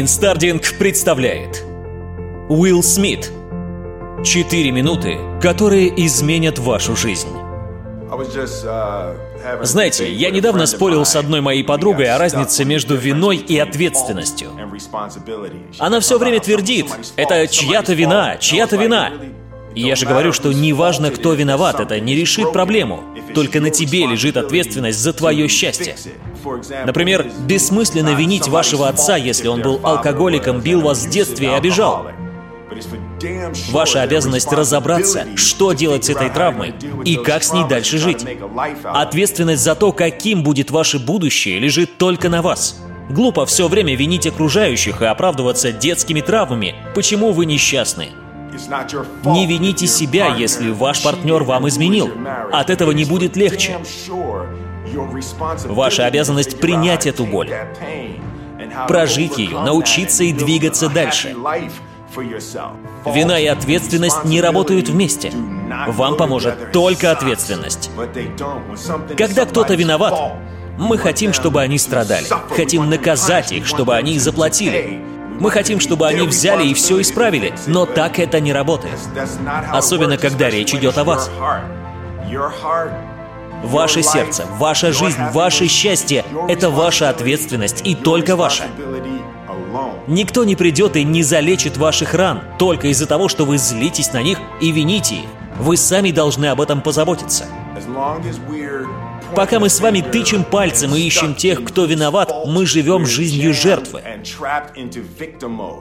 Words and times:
Инстардинг 0.00 0.78
представляет 0.78 1.62
Уилл 2.48 2.82
Смит 2.82 3.30
Четыре 4.24 4.70
минуты, 4.70 5.18
которые 5.42 5.88
изменят 6.06 6.58
вашу 6.58 6.96
жизнь 6.96 7.28
знаете, 9.62 10.12
я 10.12 10.30
недавно 10.30 10.66
спорил 10.66 11.04
с 11.04 11.16
одной 11.16 11.40
моей 11.40 11.64
подругой 11.64 12.06
о 12.06 12.18
разнице 12.18 12.64
между 12.64 12.96
виной 12.96 13.36
и 13.36 13.58
ответственностью. 13.58 14.50
Она 15.78 16.00
все 16.00 16.18
время 16.18 16.40
твердит, 16.40 16.86
это 17.16 17.46
чья-то 17.46 17.94
вина, 17.94 18.36
чья-то 18.36 18.76
вина. 18.76 19.12
Я 19.74 19.96
же 19.96 20.06
говорю, 20.06 20.32
что 20.32 20.52
неважно, 20.52 21.10
кто 21.10 21.32
виноват, 21.32 21.80
это 21.80 21.98
не 21.98 22.14
решит 22.14 22.52
проблему. 22.52 23.02
Только 23.34 23.60
на 23.60 23.70
тебе 23.70 24.06
лежит 24.06 24.36
ответственность 24.36 24.98
за 24.98 25.12
твое 25.12 25.48
счастье. 25.48 25.96
Например, 26.86 27.26
бессмысленно 27.46 28.14
винить 28.14 28.48
вашего 28.48 28.88
отца, 28.88 29.16
если 29.16 29.48
он 29.48 29.62
был 29.62 29.80
алкоголиком, 29.82 30.60
бил 30.60 30.80
вас 30.80 31.04
в 31.04 31.10
детстве 31.10 31.48
и 31.48 31.52
обижал. 31.52 32.06
Ваша 33.70 34.02
обязанность 34.02 34.52
разобраться, 34.52 35.26
что 35.36 35.72
делать 35.72 36.04
с 36.04 36.10
этой 36.10 36.30
травмой 36.30 36.74
и 37.04 37.16
как 37.16 37.44
с 37.44 37.52
ней 37.52 37.64
дальше 37.64 37.98
жить. 37.98 38.24
Ответственность 38.84 39.62
за 39.62 39.74
то, 39.74 39.92
каким 39.92 40.42
будет 40.42 40.70
ваше 40.70 40.98
будущее, 40.98 41.58
лежит 41.58 41.98
только 41.98 42.28
на 42.28 42.42
вас. 42.42 42.80
Глупо 43.10 43.46
все 43.46 43.68
время 43.68 43.94
винить 43.94 44.26
окружающих 44.26 45.02
и 45.02 45.04
оправдываться 45.04 45.72
детскими 45.72 46.20
травмами, 46.20 46.74
почему 46.94 47.32
вы 47.32 47.46
несчастны. 47.46 48.08
Не 49.24 49.46
вините 49.46 49.86
себя, 49.86 50.34
если 50.36 50.70
ваш 50.70 51.02
партнер 51.02 51.42
вам 51.42 51.68
изменил. 51.68 52.10
От 52.52 52.70
этого 52.70 52.92
не 52.92 53.04
будет 53.04 53.36
легче. 53.36 53.78
Ваша 55.64 56.06
обязанность 56.06 56.58
принять 56.60 57.06
эту 57.06 57.24
боль, 57.24 57.50
прожить 58.88 59.38
ее, 59.38 59.60
научиться 59.60 60.24
и 60.24 60.32
двигаться 60.32 60.88
дальше. 60.88 61.34
Вина 63.06 63.38
и 63.38 63.46
ответственность 63.46 64.24
не 64.24 64.40
работают 64.40 64.88
вместе. 64.88 65.32
Вам 65.88 66.16
поможет 66.16 66.72
только 66.72 67.10
ответственность. 67.10 67.90
Когда 69.16 69.46
кто-то 69.46 69.74
виноват, 69.74 70.34
мы 70.78 70.98
хотим, 70.98 71.32
чтобы 71.32 71.60
они 71.62 71.78
страдали. 71.78 72.26
Хотим 72.54 72.88
наказать 72.88 73.52
их, 73.52 73.66
чтобы 73.66 73.94
они 73.96 74.18
заплатили. 74.18 75.00
Мы 75.40 75.50
хотим, 75.50 75.80
чтобы 75.80 76.06
они 76.06 76.26
взяли 76.26 76.68
и 76.68 76.74
все 76.74 77.00
исправили, 77.00 77.54
но 77.66 77.86
так 77.86 78.18
это 78.18 78.40
не 78.40 78.52
работает. 78.52 78.98
Особенно, 79.72 80.16
когда 80.16 80.50
речь 80.50 80.74
идет 80.74 80.98
о 80.98 81.04
вас. 81.04 81.30
Ваше 83.62 84.02
сердце, 84.02 84.44
ваша 84.58 84.92
жизнь, 84.92 85.20
ваше 85.32 85.68
счастье— 85.68 86.24
это 86.48 86.70
ваша 86.70 87.08
ответственность 87.08 87.82
и 87.84 87.94
только 87.94 88.36
ваша. 88.36 88.64
Никто 90.06 90.44
не 90.44 90.56
придет 90.56 90.96
и 90.96 91.04
не 91.04 91.22
залечит 91.22 91.76
ваших 91.76 92.14
ран 92.14 92.42
только 92.58 92.88
из-за 92.88 93.06
того, 93.06 93.28
что 93.28 93.44
вы 93.44 93.58
злитесь 93.58 94.12
на 94.12 94.22
них 94.22 94.38
и 94.60 94.72
вините 94.72 95.16
их. 95.16 95.24
Вы 95.58 95.76
сами 95.76 96.10
должны 96.10 96.46
об 96.46 96.60
этом 96.60 96.80
позаботиться. 96.82 97.46
Пока 99.34 99.58
мы 99.58 99.70
с 99.70 99.80
вами 99.80 100.00
тычем 100.00 100.44
пальцем 100.44 100.94
и 100.94 101.00
ищем 101.00 101.34
тех, 101.34 101.64
кто 101.64 101.86
виноват, 101.86 102.32
мы 102.46 102.66
живем 102.66 103.06
жизнью 103.06 103.54
жертвы. 103.54 104.02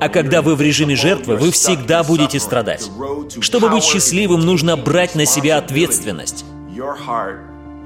А 0.00 0.08
когда 0.08 0.42
вы 0.42 0.56
в 0.56 0.60
режиме 0.60 0.96
жертвы, 0.96 1.36
вы 1.36 1.52
всегда 1.52 2.02
будете 2.02 2.40
страдать. 2.40 2.90
Чтобы 3.40 3.68
быть 3.68 3.84
счастливым, 3.84 4.40
нужно 4.40 4.76
брать 4.76 5.14
на 5.14 5.26
себя 5.26 5.58
ответственность. 5.58 6.44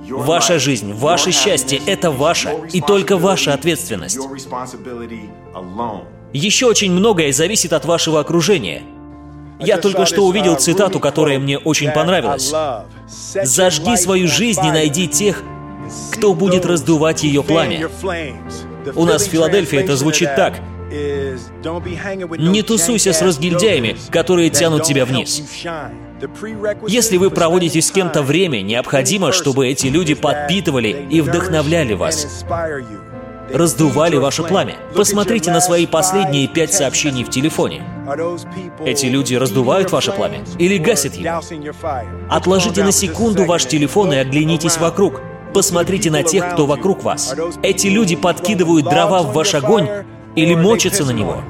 Ваша 0.08 0.58
жизнь, 0.58 0.92
ваше 0.92 1.30
счастье— 1.30 1.80
это 1.86 2.10
ваша 2.10 2.54
и 2.72 2.80
только 2.80 3.16
ваша 3.16 3.54
ответственность. 3.54 4.18
Еще 6.32 6.66
очень 6.66 6.92
многое 6.92 7.32
зависит 7.32 7.72
от 7.72 7.84
вашего 7.84 8.20
окружения. 8.20 8.82
Я 9.58 9.76
только 9.76 10.06
что 10.06 10.26
увидел 10.26 10.56
цитату, 10.56 11.00
которая 11.00 11.38
мне 11.38 11.58
очень 11.58 11.90
понравилась. 11.90 12.52
«Зажги 13.08 13.96
свою 13.96 14.26
жизнь 14.26 14.64
и 14.64 14.70
найди 14.70 15.06
тех, 15.06 15.42
кто 16.12 16.34
будет 16.34 16.64
раздувать 16.64 17.22
ее 17.22 17.42
пламя». 17.42 17.88
У 18.94 19.04
нас 19.04 19.26
в 19.26 19.30
Филадельфии 19.30 19.78
это 19.78 19.96
звучит 19.96 20.34
так. 20.36 20.54
Не 20.90 22.62
тусуйся 22.62 23.12
с 23.12 23.22
разгильдяями, 23.22 23.96
которые 24.10 24.50
тянут 24.50 24.82
тебя 24.82 25.04
вниз. 25.04 25.42
Если 26.86 27.16
вы 27.16 27.30
проводите 27.30 27.80
с 27.80 27.90
кем-то 27.90 28.22
время, 28.22 28.60
необходимо, 28.60 29.32
чтобы 29.32 29.68
эти 29.68 29.86
люди 29.86 30.14
подпитывали 30.14 31.06
и 31.10 31.20
вдохновляли 31.20 31.94
вас 31.94 32.44
раздували 33.52 34.16
ваше 34.16 34.42
пламя. 34.42 34.76
Посмотрите 34.94 35.50
на 35.50 35.60
свои 35.60 35.86
последние 35.86 36.48
пять 36.48 36.72
сообщений 36.72 37.24
в 37.24 37.30
телефоне. 37.30 37.82
Эти 38.84 39.06
люди 39.06 39.34
раздувают 39.34 39.90
ваше 39.92 40.12
пламя 40.12 40.44
или 40.58 40.78
гасят 40.78 41.14
его? 41.14 41.40
Отложите 42.28 42.84
на 42.84 42.92
секунду 42.92 43.44
ваш 43.44 43.66
телефон 43.66 44.12
и 44.12 44.16
оглянитесь 44.16 44.78
вокруг. 44.78 45.20
Посмотрите 45.52 46.10
на 46.10 46.22
тех, 46.22 46.52
кто 46.52 46.66
вокруг 46.66 47.02
вас. 47.02 47.34
Эти 47.62 47.88
люди 47.88 48.14
подкидывают 48.14 48.88
дрова 48.88 49.22
в 49.22 49.32
ваш 49.32 49.54
огонь 49.54 49.88
или 50.36 50.54
мочатся 50.54 51.04
на 51.04 51.10
него. 51.10 51.42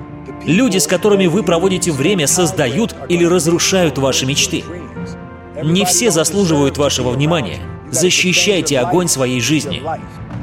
Люди, 0.44 0.78
с 0.78 0.86
которыми 0.86 1.26
вы 1.26 1.42
проводите 1.42 1.92
время, 1.92 2.26
создают 2.26 2.94
или 3.08 3.24
разрушают 3.24 3.98
ваши 3.98 4.26
мечты. 4.26 4.64
Не 5.62 5.84
все 5.84 6.10
заслуживают 6.10 6.78
вашего 6.78 7.10
внимания. 7.10 7.60
Защищайте 7.90 8.78
огонь 8.78 9.08
своей 9.08 9.40
жизни. 9.40 9.82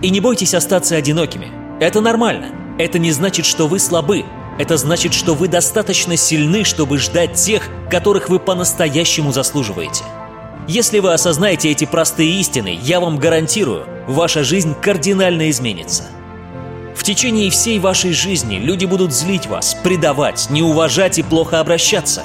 И 0.01 0.09
не 0.09 0.19
бойтесь 0.19 0.53
остаться 0.53 0.95
одинокими. 0.95 1.47
Это 1.79 2.01
нормально. 2.01 2.49
Это 2.77 2.99
не 2.99 3.11
значит, 3.11 3.45
что 3.45 3.67
вы 3.67 3.79
слабы. 3.79 4.25
Это 4.59 4.77
значит, 4.77 5.13
что 5.13 5.33
вы 5.33 5.47
достаточно 5.47 6.17
сильны, 6.17 6.63
чтобы 6.63 6.97
ждать 6.97 7.33
тех, 7.33 7.69
которых 7.89 8.29
вы 8.29 8.39
по-настоящему 8.39 9.31
заслуживаете. 9.31 10.03
Если 10.67 10.99
вы 10.99 11.13
осознаете 11.13 11.71
эти 11.71 11.85
простые 11.85 12.39
истины, 12.39 12.77
я 12.81 12.99
вам 12.99 13.17
гарантирую, 13.17 13.85
ваша 14.07 14.43
жизнь 14.43 14.75
кардинально 14.81 15.49
изменится. 15.49 16.03
В 16.97 17.03
течение 17.03 17.49
всей 17.49 17.79
вашей 17.79 18.11
жизни 18.11 18.55
люди 18.55 18.85
будут 18.85 19.13
злить 19.13 19.45
вас, 19.45 19.77
предавать, 19.83 20.49
неуважать 20.49 21.19
и 21.19 21.23
плохо 21.23 21.59
обращаться. 21.61 22.23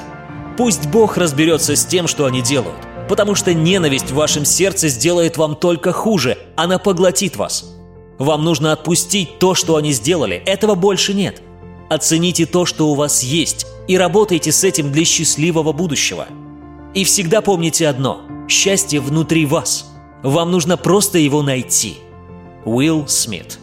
Пусть 0.57 0.87
Бог 0.87 1.17
разберется 1.17 1.75
с 1.75 1.85
тем, 1.85 2.07
что 2.07 2.25
они 2.25 2.41
делают 2.41 2.75
потому 3.07 3.35
что 3.35 3.53
ненависть 3.53 4.11
в 4.11 4.15
вашем 4.15 4.45
сердце 4.45 4.87
сделает 4.87 5.37
вам 5.37 5.55
только 5.55 5.91
хуже, 5.91 6.37
она 6.55 6.79
поглотит 6.79 7.35
вас. 7.35 7.65
Вам 8.17 8.43
нужно 8.43 8.71
отпустить 8.71 9.39
то, 9.39 9.55
что 9.55 9.75
они 9.75 9.91
сделали, 9.91 10.37
этого 10.45 10.75
больше 10.75 11.13
нет. 11.13 11.41
Оцените 11.89 12.45
то, 12.45 12.65
что 12.65 12.89
у 12.89 12.95
вас 12.95 13.23
есть, 13.23 13.67
и 13.87 13.97
работайте 13.97 14.51
с 14.51 14.63
этим 14.63 14.91
для 14.91 15.05
счастливого 15.05 15.73
будущего. 15.73 16.27
И 16.93 17.03
всегда 17.03 17.41
помните 17.41 17.87
одно– 17.87 18.21
счастье 18.47 18.99
внутри 18.99 19.45
вас. 19.45 19.91
Вам 20.21 20.51
нужно 20.51 20.77
просто 20.77 21.17
его 21.17 21.41
найти. 21.41 21.97
Уилл 22.65 23.07
Смит 23.07 23.59